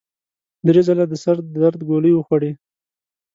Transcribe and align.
درې 0.67 0.81
ځله 0.87 1.05
د 1.11 1.13
سر 1.23 1.35
د 1.43 1.47
درد 1.61 1.79
ګولۍ 1.89 2.13
وخوړې. 2.15 2.51